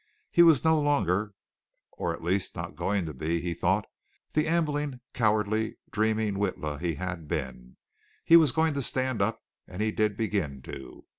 [0.31, 1.35] He was no longer,
[1.91, 3.85] or at least not going to be, he thought,
[4.33, 7.77] the ambling, cowardly, dreaming Witla he had been.
[8.25, 11.05] He was going to stand up, and he did begin to.